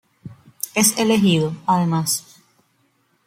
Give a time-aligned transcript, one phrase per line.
[0.73, 2.25] Es elegido, además.